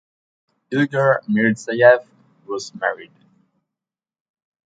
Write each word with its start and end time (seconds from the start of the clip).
Ilgar 0.71 1.19
Mirzayev 1.27 2.07
was 2.47 2.73
married. 2.73 3.11